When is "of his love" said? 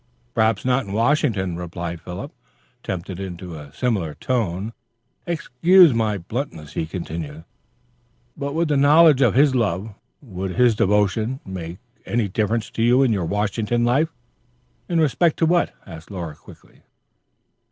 9.21-9.93